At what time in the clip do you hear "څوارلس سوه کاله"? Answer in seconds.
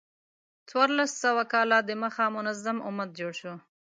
0.69-1.77